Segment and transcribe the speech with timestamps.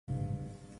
[0.07, 0.61] No audio